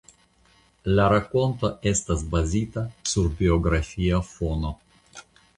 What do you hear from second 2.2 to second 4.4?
bazita sur biografia